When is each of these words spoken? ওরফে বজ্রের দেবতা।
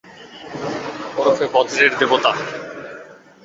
ওরফে 1.17 1.45
বজ্রের 1.53 1.91
দেবতা। 1.99 2.31